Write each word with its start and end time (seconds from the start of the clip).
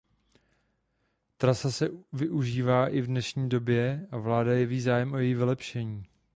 Trasa 1.37 1.69
se 1.71 1.89
využívá 2.13 2.87
i 2.89 3.01
v 3.01 3.05
dnešní 3.07 3.49
době 3.49 4.07
a 4.11 4.17
vláda 4.17 4.53
jeví 4.53 4.81
zájem 4.81 5.13
o 5.13 5.17
její 5.17 5.33
vylepšení. 5.33 6.05